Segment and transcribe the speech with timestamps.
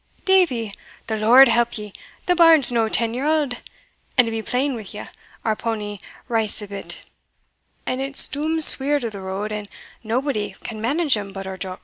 [0.25, 0.73] "Davie!
[1.05, 1.93] the Lord help ye,
[2.25, 3.57] the bairn's no ten year auld;
[4.17, 5.05] and, to be plain wi' ye,
[5.45, 7.05] our powny reists a bit,
[7.85, 9.69] and it's dooms sweer to the road, and
[10.03, 11.79] naebody can manage him but our Jock."